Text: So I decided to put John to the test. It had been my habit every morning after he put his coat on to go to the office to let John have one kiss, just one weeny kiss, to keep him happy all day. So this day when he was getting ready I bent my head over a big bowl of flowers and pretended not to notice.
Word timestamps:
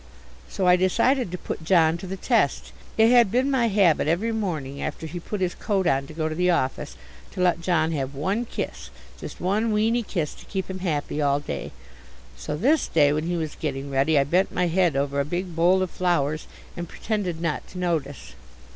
So 0.49 0.65
I 0.65 0.77
decided 0.77 1.31
to 1.31 1.37
put 1.37 1.63
John 1.63 1.95
to 1.99 2.07
the 2.07 2.17
test. 2.17 2.71
It 2.97 3.11
had 3.11 3.29
been 3.31 3.51
my 3.51 3.67
habit 3.67 4.07
every 4.07 4.31
morning 4.31 4.81
after 4.81 5.05
he 5.05 5.19
put 5.19 5.41
his 5.41 5.53
coat 5.53 5.85
on 5.85 6.07
to 6.07 6.13
go 6.15 6.27
to 6.27 6.33
the 6.33 6.49
office 6.49 6.95
to 7.33 7.39
let 7.39 7.61
John 7.61 7.91
have 7.91 8.15
one 8.15 8.45
kiss, 8.45 8.89
just 9.19 9.39
one 9.39 9.71
weeny 9.71 10.01
kiss, 10.01 10.33
to 10.33 10.45
keep 10.45 10.71
him 10.71 10.79
happy 10.79 11.21
all 11.21 11.39
day. 11.39 11.69
So 12.35 12.57
this 12.57 12.87
day 12.87 13.13
when 13.13 13.25
he 13.27 13.37
was 13.37 13.53
getting 13.53 13.91
ready 13.91 14.17
I 14.17 14.23
bent 14.23 14.51
my 14.51 14.65
head 14.65 14.95
over 14.95 15.19
a 15.19 15.23
big 15.23 15.55
bowl 15.55 15.83
of 15.83 15.91
flowers 15.91 16.47
and 16.75 16.89
pretended 16.89 17.39
not 17.39 17.67
to 17.67 17.77
notice. 17.77 18.33